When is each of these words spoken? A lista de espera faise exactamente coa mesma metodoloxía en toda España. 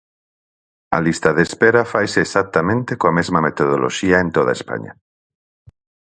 A 0.97 0.99
lista 1.07 1.29
de 1.35 1.41
espera 1.47 1.89
faise 1.93 2.19
exactamente 2.23 2.91
coa 2.99 3.15
mesma 3.17 3.43
metodoloxía 3.47 4.17
en 4.23 4.29
toda 4.35 4.51
España. 4.59 4.93